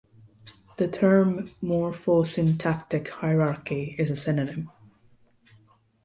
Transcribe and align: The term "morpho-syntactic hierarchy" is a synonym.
The 0.77 0.87
term 0.87 1.51
"morpho-syntactic 1.61 3.09
hierarchy" 3.09 3.95
is 3.99 4.09
a 4.09 4.15
synonym. 4.15 4.71